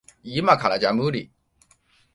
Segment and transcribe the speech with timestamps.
[0.23, 1.29] いまからじゃ無理。